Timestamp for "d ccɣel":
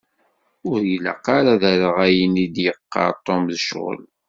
3.51-3.99